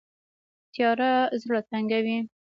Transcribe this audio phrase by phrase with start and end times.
[0.73, 2.17] تیاره زړه تنګوي